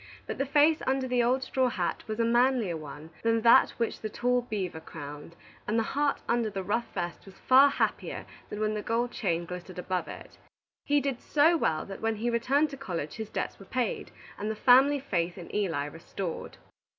But 0.25 0.39
the 0.39 0.47
face 0.47 0.81
under 0.87 1.07
the 1.07 1.21
old 1.21 1.43
straw 1.43 1.69
hat 1.69 2.03
was 2.07 2.19
a 2.19 2.25
manlier 2.25 2.75
one 2.75 3.11
than 3.21 3.41
that 3.41 3.69
which 3.77 4.01
the 4.01 4.09
tall 4.09 4.41
beaver 4.41 4.79
crowned, 4.79 5.35
and 5.67 5.77
the 5.77 5.83
heart 5.93 6.21
under 6.27 6.49
the 6.49 6.63
rough 6.63 6.91
vest 6.95 7.23
was 7.27 7.35
far 7.37 7.69
happier 7.69 8.25
than 8.49 8.59
when 8.61 8.73
the 8.73 8.81
gold 8.81 9.11
chain 9.11 9.45
glittered 9.45 9.77
above 9.77 10.07
it. 10.07 10.39
He 10.85 11.01
did 11.01 11.21
so 11.21 11.55
well 11.55 11.85
that 11.85 12.01
when 12.01 12.15
he 12.15 12.31
returned 12.31 12.71
to 12.71 12.77
college 12.77 13.13
his 13.17 13.29
debts 13.29 13.59
were 13.59 13.65
paid, 13.67 14.09
and 14.39 14.49
the 14.49 14.55
family 14.55 14.99
faith 14.99 15.37
in 15.37 15.53
Eli 15.55 15.85
restored. 15.85 16.57